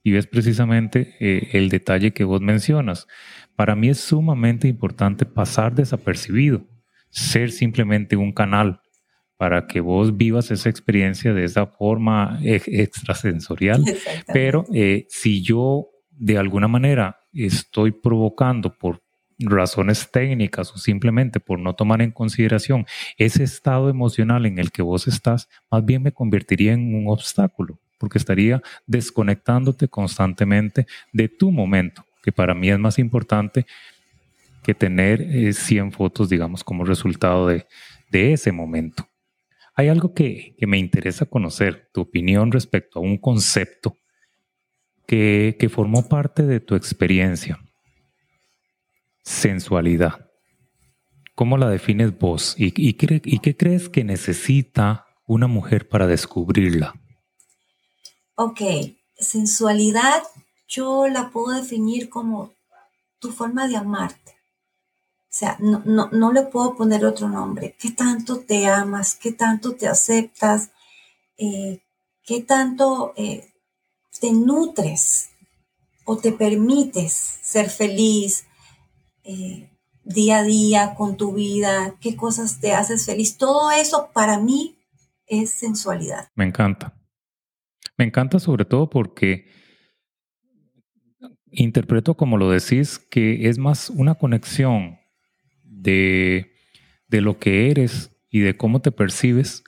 [0.02, 3.07] Y ves precisamente eh, el detalle que vos mencionas.
[3.57, 6.66] Para mí es sumamente importante pasar desapercibido,
[7.09, 8.83] ser simplemente un canal
[9.37, 13.85] para que vos vivas esa experiencia de esa forma extrasensorial.
[14.33, 19.03] Pero eh, si yo de alguna manera estoy provocando por
[19.38, 22.87] razones técnicas o simplemente por no tomar en consideración
[23.18, 27.79] ese estado emocional en el que vos estás, más bien me convertiría en un obstáculo
[27.99, 33.66] porque estaría desconectándote constantemente de tu momento, que para mí es más importante
[34.62, 37.66] que tener 100 eh, fotos, digamos, como resultado de,
[38.11, 39.07] ese momento.
[39.76, 43.96] Hay algo que, me interesa conocer, tu opinión respecto a un concepto
[45.06, 47.58] que, formó parte de tu experiencia.
[49.22, 50.30] Sensualidad.
[51.34, 52.54] ¿Cómo la defines vos?
[52.58, 52.94] ¿Y, y
[53.38, 56.94] qué crees que necesita una mujer para descubrirla?
[58.34, 58.60] Ok,
[59.18, 60.22] sensualidad
[60.68, 62.54] yo la puedo definir como
[63.18, 64.36] tu forma de amarte.
[65.37, 67.77] O sea, no, no, le puedo poner otro nombre.
[67.79, 69.14] ¿Qué tanto te amas?
[69.14, 70.70] ¿Qué tanto te aceptas?
[71.37, 71.83] Eh,
[72.25, 73.53] ¿Qué tanto eh,
[74.18, 75.29] te nutres
[76.07, 78.46] o te permites ser feliz
[79.25, 79.68] eh,
[80.05, 81.96] día a día con tu vida?
[82.01, 83.37] ¿Qué cosas te haces feliz?
[83.37, 84.79] Todo eso para mí
[85.27, 86.31] es sensualidad.
[86.35, 86.99] Me encanta.
[87.99, 89.51] Me encanta sobre todo porque
[91.51, 95.05] interpreto, como lo decís, que es más una conexión
[95.87, 96.53] de,
[97.09, 99.64] de lo que eres y de cómo te percibes,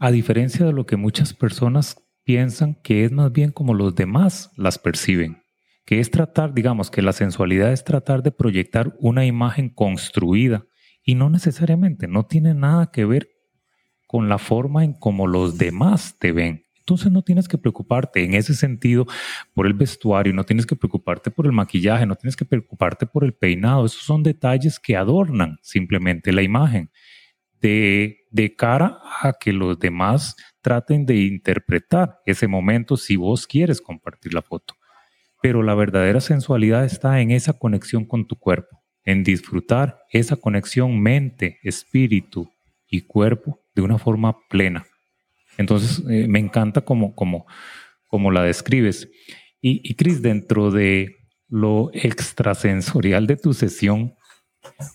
[0.00, 4.50] a diferencia de lo que muchas personas piensan que es más bien como los demás
[4.56, 5.42] las perciben,
[5.84, 10.66] que es tratar, digamos, que la sensualidad es tratar de proyectar una imagen construida
[11.02, 13.28] y no necesariamente, no tiene nada que ver
[14.06, 16.64] con la forma en cómo los demás te ven.
[16.90, 19.06] Entonces no tienes que preocuparte en ese sentido
[19.54, 23.22] por el vestuario, no tienes que preocuparte por el maquillaje, no tienes que preocuparte por
[23.22, 23.86] el peinado.
[23.86, 26.90] Esos son detalles que adornan simplemente la imagen
[27.60, 33.80] de, de cara a que los demás traten de interpretar ese momento si vos quieres
[33.80, 34.74] compartir la foto.
[35.40, 41.00] Pero la verdadera sensualidad está en esa conexión con tu cuerpo, en disfrutar esa conexión
[41.00, 42.50] mente, espíritu
[42.88, 44.89] y cuerpo de una forma plena.
[45.60, 47.46] Entonces, eh, me encanta como, como,
[48.06, 49.10] como la describes.
[49.60, 51.16] Y, y Cris, dentro de
[51.48, 54.14] lo extrasensorial de tu sesión,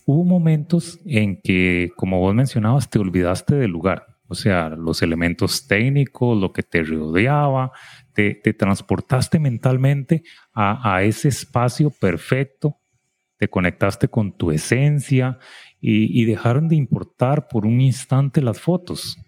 [0.08, 4.08] hubo momentos en que, como vos mencionabas, te olvidaste del lugar.
[4.28, 7.71] O sea, los elementos técnicos, lo que te rodeaba,
[8.13, 12.80] te, transportaste mentalmente a, ese espacio perfecto,
[13.38, 15.38] te conectaste con tu esencia
[15.80, 19.19] y, y dejaron de importar por un instante las fotos.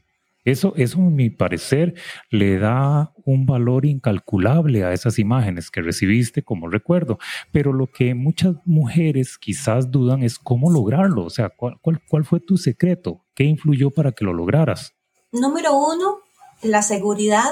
[0.47, 1.93] Eso, eso, a mi parecer,
[2.29, 7.17] le da un valor incalculable a esas imágenes que recibiste como recuerdo.
[7.51, 11.25] Pero lo que muchas mujeres quizás dudan es cómo lograrlo.
[11.25, 13.25] O sea, ¿cuál, cuál, fue tu secreto?
[13.35, 14.93] ¿Qué influyó para que lo lograras?
[15.33, 16.19] Número uno,
[16.61, 17.51] la seguridad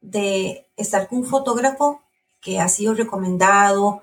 [0.00, 2.02] de estar con un fotógrafo
[2.40, 4.02] que ha sido recomendado,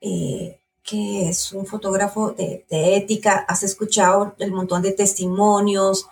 [0.00, 6.06] eh, que es un fotógrafo de, de, ética, has escuchado el montón de testimonios,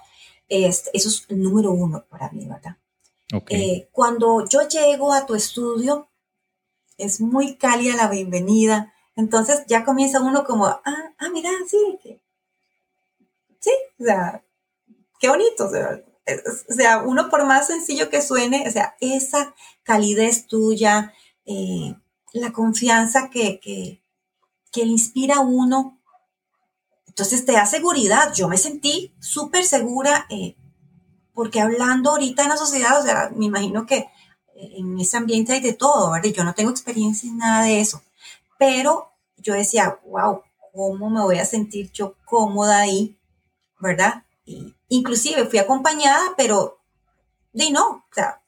[0.49, 2.77] eso es el número uno para mí, ¿verdad?
[3.49, 6.09] Eh, cuando yo llego a tu estudio,
[6.99, 8.93] es muy cálida la bienvenida.
[9.17, 11.99] Entonces ya comienza uno como, ah, ah mira, sí,
[13.61, 14.45] sí, o sea,
[15.19, 15.67] qué bonito.
[15.67, 21.15] O sea, uno por más sencillo que suene, o sea, esa calidez tuya,
[21.47, 21.95] eh,
[22.33, 24.03] la confianza que, que,
[24.71, 26.02] que le inspira a uno
[27.13, 28.33] entonces te da seguridad.
[28.33, 30.57] Yo me sentí súper segura eh,
[31.35, 33.99] porque hablando ahorita en la sociedad, o sea, me imagino que
[34.55, 36.31] eh, en ese ambiente hay de todo, ¿verdad?
[36.31, 38.01] Yo no tengo experiencia en nada de eso,
[38.59, 40.41] pero yo decía, wow,
[40.73, 43.19] ¿cómo me voy a sentir yo cómoda ahí?
[43.79, 44.25] ¿Verdad?
[44.47, 46.79] Y inclusive fui acompañada, pero
[47.53, 48.41] de no, o sea,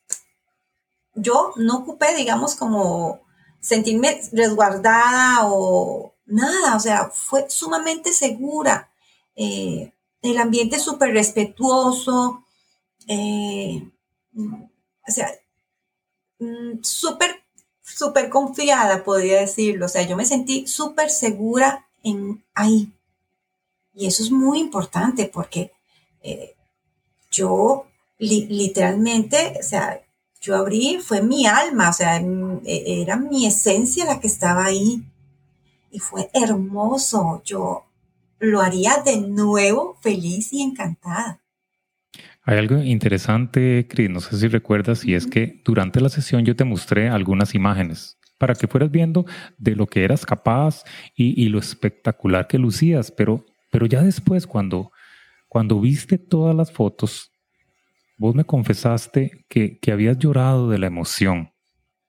[1.14, 3.20] yo no ocupé, digamos, como
[3.60, 8.90] sentirme resguardada o nada, o sea, fue sumamente segura.
[9.36, 12.44] Eh, el ambiente súper respetuoso,
[13.06, 13.82] eh,
[14.36, 15.30] o sea,
[16.38, 17.42] mm, súper,
[17.82, 19.86] súper confiada, podría decirlo.
[19.86, 22.92] O sea, yo me sentí súper segura en ahí.
[23.94, 25.72] Y eso es muy importante porque
[26.22, 26.56] eh,
[27.30, 27.86] yo
[28.18, 30.00] literalmente, o sea,
[30.40, 35.02] yo abrí, fue mi alma, o sea, e, era mi esencia la que estaba ahí.
[35.94, 37.40] Y fue hermoso.
[37.44, 37.84] Yo
[38.40, 41.40] lo haría de nuevo feliz y encantada.
[42.42, 46.56] Hay algo interesante, Cris, no sé si recuerdas, y es que durante la sesión yo
[46.56, 49.24] te mostré algunas imágenes para que fueras viendo
[49.56, 50.82] de lo que eras capaz
[51.14, 54.90] y, lo espectacular que lucías, pero, pero ya después cuando,
[55.48, 57.30] cuando viste todas las fotos,
[58.18, 61.53] vos me confesaste que, que habías llorado de la emoción.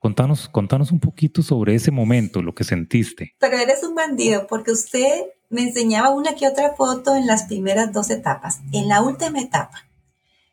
[0.06, 3.36] Contanos, contanos un poquito sobre ese momento, lo que sentiste.
[3.40, 7.92] Pero eres un bandido, porque usted me enseñaba una que otra foto en las primeras
[7.92, 8.60] dos etapas.
[8.72, 9.90] En la última etapa,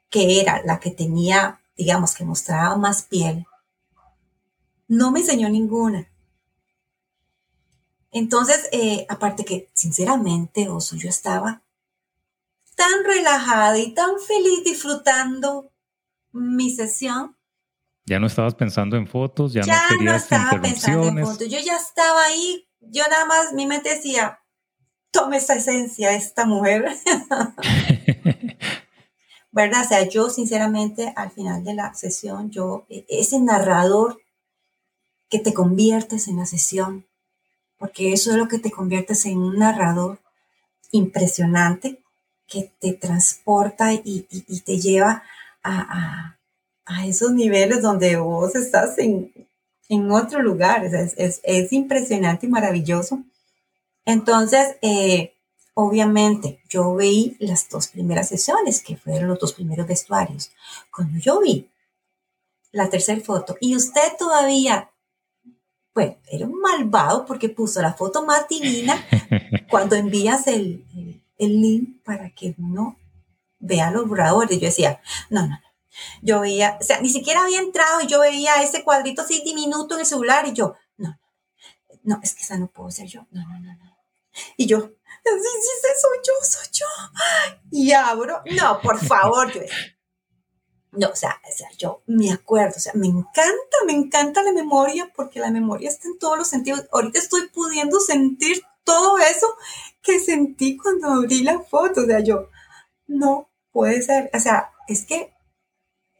[0.08, 3.44] que era la que tenía, digamos, que mostraba más piel,
[4.88, 6.10] no me enseñó ninguna.
[8.10, 11.60] Entonces, eh, aparte que, sinceramente, Oso, yo estaba
[12.74, 15.70] tan relajada y tan feliz disfrutando
[16.32, 17.36] mi sesión.
[18.04, 21.48] Ya no estabas pensando en fotos, ya, no querías no estaba pensando en fotos.
[21.48, 24.40] Yo ya estaba ahí, yo nada más, mi mente decía,
[25.10, 26.86] tome esa esencia, esta mujer.
[29.52, 29.82] ¿verdad?
[29.84, 34.20] O sea, yo sinceramente al final de la sesión, yo, e, ese narrador
[35.28, 37.06] que te conviertes en la sesión,
[37.78, 40.20] porque eso es lo que te conviertes en un narrador
[40.90, 42.02] impresionante
[42.46, 44.26] que te transporta y,
[44.64, 45.22] te lleva
[45.62, 46.38] a,
[47.04, 49.32] esos niveles donde vos estás en,
[50.10, 50.84] otro lugar.
[50.84, 53.22] Es, impresionante y maravilloso.
[54.04, 55.34] Entonces, eh,
[55.74, 60.50] Obviamente, yo vi las dos primeras sesiones, que fueron los dos primeros vestuarios.
[60.94, 61.70] Cuando yo vi
[62.72, 64.90] la tercera foto y usted todavía,
[65.94, 69.02] bueno, era un malvado porque puso la foto más divina
[69.70, 70.84] cuando envías el,
[71.38, 72.98] link para que uno
[73.58, 74.60] vea los borradores.
[74.60, 75.71] Yo decía, no, no, no.
[76.22, 79.94] Yo veía, o sea, ni siquiera había entrado y yo veía ese cuadrito así diminuto
[79.94, 81.18] en el celular y yo, no,
[82.02, 83.96] no, es que esa no puedo ser yo, no, no, no, no.
[84.56, 84.90] Y yo, sí,
[85.24, 86.86] sí, soy yo, soy yo.
[87.70, 89.52] Y abro, no, por favor.
[90.92, 94.52] No, o sea, o sea, yo me acuerdo, o sea, me encanta, me encanta la
[94.52, 96.86] memoria porque la memoria está en todos los sentidos.
[96.92, 99.54] Ahorita estoy pudiendo sentir todo eso
[100.02, 102.02] que sentí cuando abrí la foto.
[102.02, 102.48] O sea, yo,
[103.06, 105.32] no puede ser, o sea, es que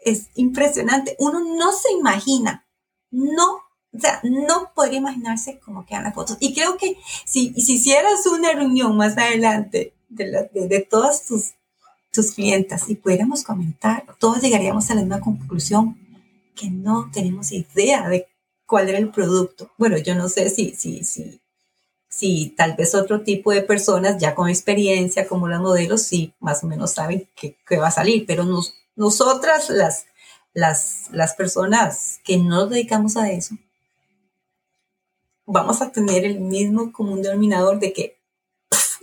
[0.05, 1.17] es impresionante.
[1.19, 2.67] Uno no se imagina,
[3.11, 3.63] no
[3.95, 6.39] o sea, no podría imaginarse cómo quedan las fotos.
[6.41, 11.53] Y creo que si, si hicieras una reunión más adelante de, de, todas tus,
[12.11, 15.99] tus clientas y pudiéramos comentar, todos llegaríamos a la misma conclusión,
[16.55, 18.29] que no tenemos idea de
[18.67, 19.71] cuál era el producto.
[19.77, 21.41] Bueno, yo no sé si, si, si,
[22.09, 26.65] si tal vez otro tipo de personas ya con experiencia como los modelos, sí, más
[26.65, 30.07] o menos saben qué, va a salir, pero nos, nosotras, las,
[30.53, 33.57] las, las personas que no nos dedicamos a eso,
[35.47, 38.17] vamos a tener el mismo común denominador de que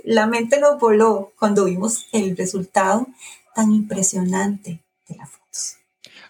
[0.03, 3.07] la mente nos voló cuando vimos el resultado
[3.53, 5.77] tan impresionante de las fotos.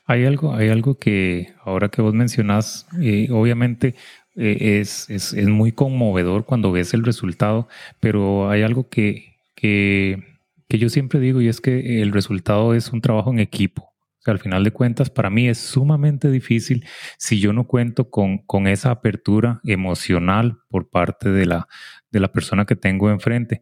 [0.06, 3.96] Hay algo, hay algo que ahora que vos mencionás, eh, obviamente
[4.36, 7.68] eh, es, es, es, muy conmovedor cuando ves el resultado,
[8.00, 10.29] pero hay algo que, que,
[10.70, 13.90] que yo siempre digo y es que el resultado es un trabajo en equipo
[14.30, 16.86] al final de cuentas, para mí es sumamente difícil
[17.18, 21.68] si yo no cuento con, con esa apertura emocional por parte de la,
[22.12, 23.62] de la persona que tengo enfrente.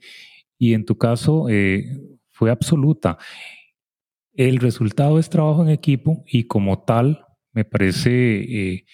[0.58, 1.86] Y en tu caso eh,
[2.30, 3.18] fue absoluta.
[4.34, 8.86] El resultado es trabajo en equipo y como tal me parece eh,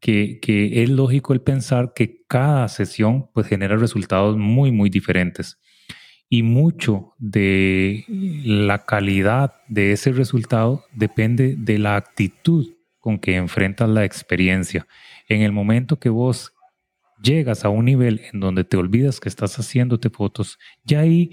[0.00, 5.58] que, que, es lógico el pensar que cada sesión pues genera resultados muy, muy diferentes
[6.28, 13.88] y mucho de la calidad de ese resultado depende de la actitud con que enfrentas
[13.88, 14.86] la experiencia.
[15.28, 16.54] En el momento que vos
[17.22, 21.30] llegas a un nivel en donde te olvidas que estás haciéndote fotos, ya ahí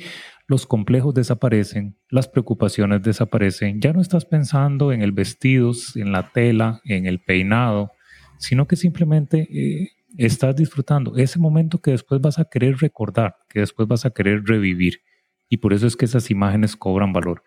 [0.48, 6.30] los complejos desaparecen, las preocupaciones desaparecen, ya no estás pensando en el vestido, en la
[6.30, 7.92] tela, en el peinado,
[8.38, 13.60] sino que simplemente eh, estás disfrutando ese momento que después vas a querer recordar, que
[13.60, 15.02] después vas a querer revivir.
[15.50, 17.44] Y por eso es que esas imágenes cobran valor.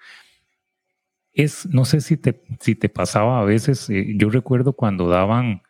[1.33, 5.62] Es, no sé si te, si te pasaba a veces, eh, yo recuerdo cuando daban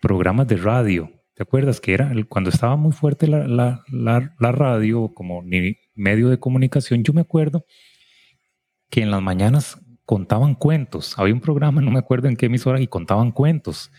[0.00, 1.80] programas de radio, ¿te acuerdas?
[1.80, 7.12] Que era cuando estaba muy fuerte la, la, la, radio como medio de comunicación, yo
[7.12, 7.66] me acuerdo
[8.90, 11.18] que en las mañanas contaban cuentos.
[11.18, 13.90] Había un programa, no me acuerdo en qué emisora, y contaban cuentos.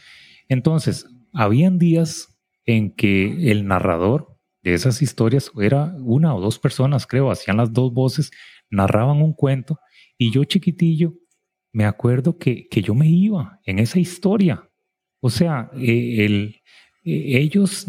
[0.47, 7.07] Entonces, habían días en que el narrador de esas historias era una o dos personas,
[7.07, 8.31] creo, hacían las dos voces,
[8.69, 9.79] narraban un cuento,
[10.17, 11.13] y yo chiquitillo
[11.71, 14.67] me acuerdo que, que yo me iba en esa historia.
[15.19, 16.61] O sea, el,
[17.03, 17.85] eh, ellos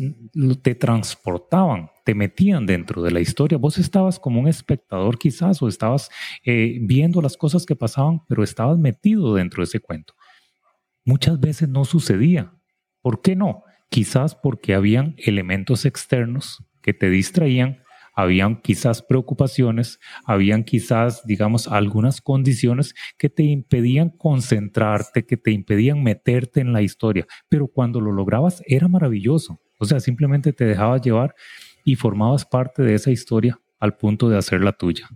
[0.62, 3.56] te transportaban, te metían dentro de la historia.
[3.56, 6.10] Vos estabas como un espectador quizás o estabas
[6.44, 10.14] eh, viendo las cosas que pasaban, pero estabas metido dentro de ese cuento.
[11.04, 12.52] Muchas veces no sucedía.
[13.02, 13.62] ¿Por qué no?
[13.90, 17.82] Quizás porque habían elementos externos que te distraían
[18.18, 26.02] habían quizás preocupaciones, habían quizás, digamos, algunas condiciones que te impedían concentrarte, que te impedían
[26.02, 29.60] meterte en la historia, pero cuando lo lograbas era maravilloso.
[29.78, 31.36] O sea, simplemente te dejabas llevar
[31.84, 35.08] y formabas parte de esa historia al punto de hacerla tuya.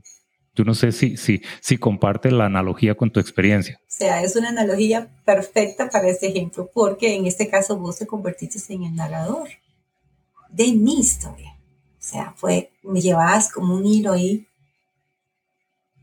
[0.55, 3.81] Yo no sé si, si, si compartes la analogía con tu experiencia.
[3.83, 8.07] O sea, es una analogía perfecta para este ejemplo, porque en este caso vos te
[8.07, 9.49] convertiste en el narrador
[10.51, 11.57] de mi historia.
[11.99, 14.47] O sea, fue, me llevabas como un hilo ahí,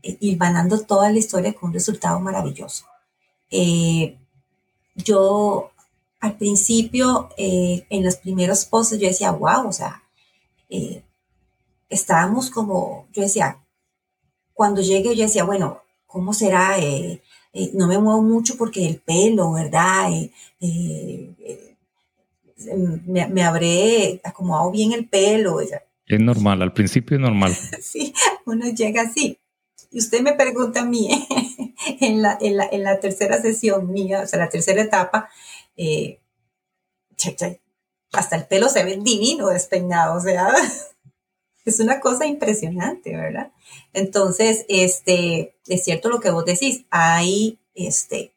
[0.02, 0.38] eh,
[0.86, 2.86] toda la historia con un resultado maravilloso.
[3.50, 4.16] Eh,
[4.96, 5.70] yo
[6.18, 10.02] al principio, eh, en los primeros posts, yo decía, wow, o sea,
[11.88, 13.59] estábamos como, yo decía,
[14.60, 16.76] cuando llegué, yo decía, bueno, ¿cómo será?
[17.72, 20.10] no me muevo mucho porque el pelo, ¿verdad?
[23.06, 25.60] me, me, habré acomodado bien el pelo.
[25.60, 27.56] Es normal, al principio es normal.
[27.80, 28.12] sí,
[28.44, 29.38] uno llega así.
[29.90, 31.08] Y usted me pregunta a mí,
[32.02, 35.30] en, la, en, la, en, la, tercera sesión mía, o sea, la tercera etapa,
[35.74, 36.20] eh,
[38.12, 40.52] hasta el pelo se ve divino despeinado, o sea,
[41.64, 43.52] es una cosa impresionante, ¿verdad?
[43.92, 48.32] Entonces, este, es cierto lo que vos decís, hay este,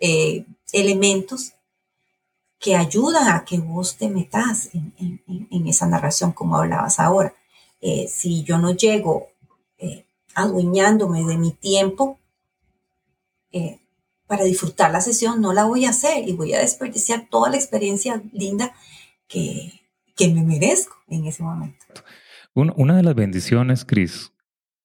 [0.00, 1.52] eh, elementos
[2.58, 7.34] que ayudan a que vos te metas en, esa narración como hablabas ahora.
[7.80, 9.28] Eh, si yo no llego
[9.78, 12.18] eh, adueñándome de mi tiempo
[14.26, 17.56] para disfrutar la sesión, no la voy a hacer y voy a desperdiciar toda la
[17.56, 18.74] experiencia linda
[19.28, 19.78] que,
[20.20, 21.84] me merezco en ese momento.
[22.54, 24.32] Una de las bendiciones, Cris,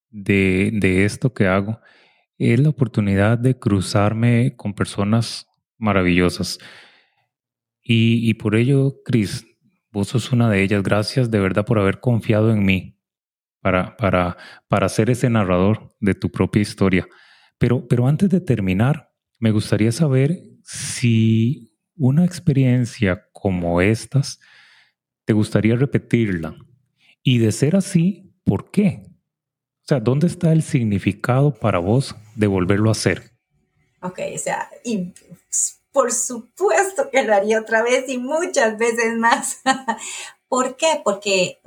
[0.09, 1.82] de, de esto que hago
[2.38, 5.47] es la oportunidad de cruzarme con personas
[5.78, 6.59] maravillosas.
[7.82, 9.45] Y, por ello, Cris,
[9.91, 10.84] vos sos una de ellas.
[10.84, 12.99] Gracias de verdad por haber confiado en mí
[13.61, 14.38] para, para,
[14.68, 17.07] para ser ese narrador de tu propia historia.
[17.57, 24.39] Pero, pero antes de terminar, me gustaría saber si una experiencia como estas
[25.26, 26.55] te gustaría repetirla.
[27.30, 29.03] Y de ser así, ¿por qué?
[29.03, 33.34] O sea, ¿dónde está el significado para vos de volverlo a hacer?
[34.01, 35.13] Ok, o sea, y
[35.91, 39.59] por supuesto que lo haría otra vez y muchas veces más.
[40.47, 41.01] ¿Por qué?
[41.03, 41.59] Porque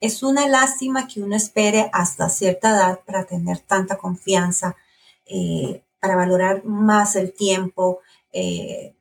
[0.00, 4.76] es una lástima que uno espere hasta cierta edad para tener tanta confianza,
[5.24, 8.00] eh, para valorar más el tiempo.
[8.34, 8.94] Eh,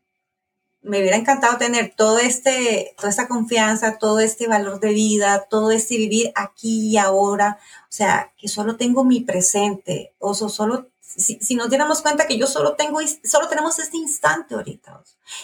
[0.86, 5.71] me hubiera encantado tener todo este, toda esta confianza, todo este valor de vida, todo
[5.71, 7.59] este vivir aquí y ahora.
[7.83, 12.47] O sea, que solo tengo mi presente, o solo si, nos diéramos cuenta que yo
[12.47, 15.01] solo tengo, solo tenemos este instante ahorita.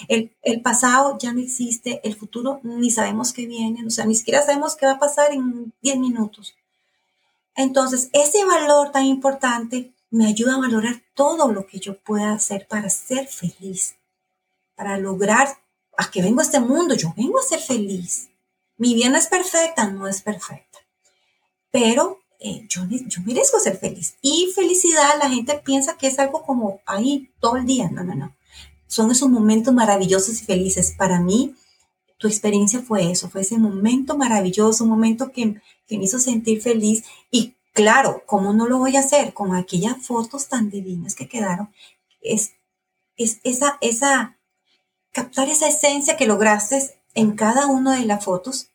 [0.07, 4.15] El, el, pasado ya no existe, el futuro ni sabemos qué viene, o sea, ni
[4.15, 6.55] siquiera sabemos qué va a pasar en 10 minutos.
[7.55, 12.67] Entonces, ese valor tan importante me ayuda a valorar todo lo que yo pueda hacer
[12.67, 13.95] para ser feliz,
[14.81, 15.47] para lograr
[15.95, 18.29] a que vengo a este mundo, yo vengo a ser feliz.
[18.77, 20.79] Mi vida no es perfecta, no es perfecta,
[21.69, 24.15] pero eh, yo, yo merezco ser feliz.
[24.23, 27.91] Y felicidad, la gente piensa que es algo como ahí todo el día.
[27.91, 28.35] No, no, no.
[28.87, 30.95] Son esos momentos maravillosos y felices.
[30.97, 31.53] Para mí,
[32.17, 36.59] tu experiencia fue eso, fue ese momento maravilloso, un momento que, que me hizo sentir
[36.59, 37.03] feliz.
[37.29, 39.35] Y claro, ¿cómo no lo voy a hacer?
[39.35, 41.69] Con aquellas fotos tan divinas que quedaron.
[42.19, 42.53] Es,
[43.15, 44.39] es esa, esa,
[45.11, 48.71] captar esa esencia que lograste en cada una de las fotos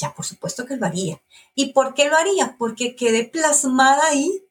[0.00, 1.20] ya por supuesto que lo haría.
[1.54, 2.56] ¿Y por qué lo haría?
[2.58, 4.44] Porque quedé plasmada ahí.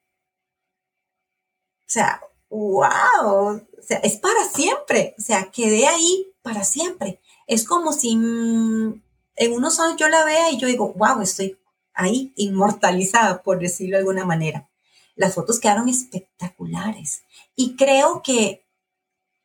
[1.82, 5.16] O sea, wow, o sea, es para siempre.
[5.18, 7.20] O sea, quedé ahí para siempre.
[7.48, 9.02] es como si mm,
[9.36, 11.58] en unos años yo la vea y yo digo, wow, estoy
[11.94, 14.70] ahí inmortalizada, por decirlo de alguna manera.
[15.16, 17.24] Las fotos quedaron espectaculares
[17.56, 18.66] y creo que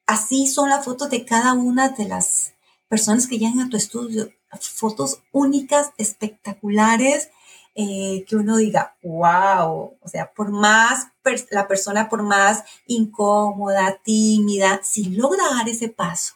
[0.07, 2.55] así son las fotos de cada una de las
[2.89, 4.31] personas que llegan a tu estudio,
[4.61, 7.31] fotos únicas, espectaculares,
[7.75, 11.09] eh, que uno diga, wow, o sea, por más
[11.51, 16.35] la persona, por más incómoda, tímida, si logra dar ese paso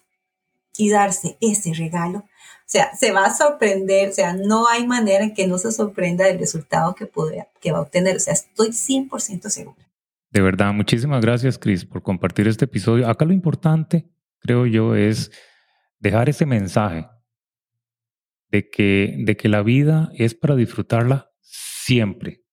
[0.77, 5.25] y darse ese regalo, o sea, se va a sorprender, o sea, no hay manera
[5.25, 7.09] en que no se sorprenda del resultado que,
[7.61, 9.88] que va a obtener, o sea, estoy 100% segura.
[10.31, 13.09] De verdad, muchísimas gracias, Cris, por compartir este episodio.
[13.09, 14.09] Acá lo importante,
[14.41, 15.31] creo yo, es
[15.99, 17.09] dejar ese mensaje
[18.51, 22.45] de que, de que la vida es para disfrutarla siempre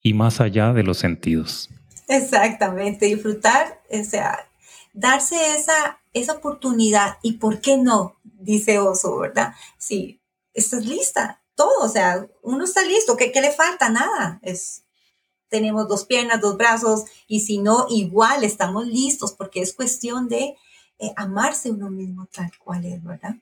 [0.00, 1.70] y más allá de los sentidos.
[2.08, 4.50] Exactamente, disfrutar, o sea,
[4.92, 9.54] darse esa, esa oportunidad y por qué no, dice Oso, ¿verdad?
[9.78, 10.20] Sí,
[10.52, 13.88] estás lista, todo, o sea, uno está listo, ¿qué, qué le falta?
[13.88, 14.84] Nada, es,
[15.54, 20.56] tenemos dos piernas, dos brazos y si no, igual estamos listos porque es cuestión de
[20.98, 23.36] eh, amarse uno mismo tal cual es, ¿verdad?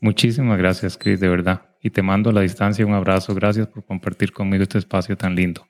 [0.00, 1.60] Muchísimas gracias, Cris, de verdad.
[1.82, 3.34] Y te mando a la distancia un abrazo.
[3.34, 5.66] Gracias por compartir conmigo este espacio tan lindo.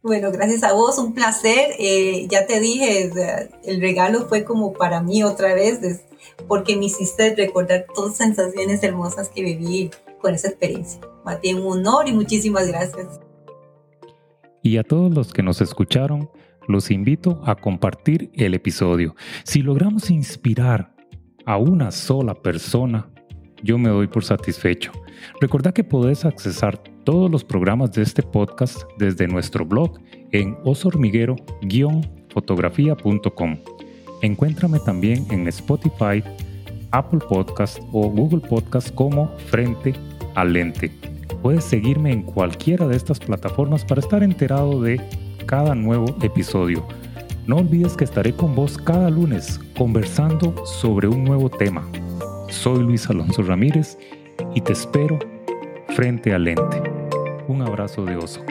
[0.00, 1.72] Bueno, gracias a vos, un placer.
[1.78, 3.12] Eh, ya te dije,
[3.64, 6.00] el regalo fue como para mí otra vez,
[6.46, 10.98] porque me hiciste recordar todas las sensaciones hermosas que viví con esa experiencia.
[11.26, 13.20] Mati, un honor y muchísimas gracias.
[14.68, 16.28] Y a todos los que nos escucharon,
[16.66, 19.16] los invito a compartir el episodio.
[19.42, 20.94] Si logramos inspirar
[21.46, 23.08] a una sola persona,
[23.62, 24.92] yo me doy por satisfecho.
[25.40, 29.98] Recuerda que podés accesar todos los programas de este podcast desde nuestro blog
[30.32, 33.56] en osormiguero-fotografía.com.
[34.20, 36.22] Encuéntrame también en Spotify,
[36.90, 39.94] Apple Podcast o Google Podcast como Frente
[40.34, 41.17] al Lente.
[41.42, 45.00] Puedes seguirme en cualquiera de estas plataformas para estar enterado de
[45.46, 46.86] cada nuevo episodio.
[47.46, 51.88] No olvides que estaré con vos cada lunes conversando sobre un nuevo tema.
[52.48, 53.98] Soy Luis Alonso Ramírez
[54.54, 55.18] y te espero
[55.90, 56.82] frente al lente.
[57.46, 58.42] Un abrazo de oso.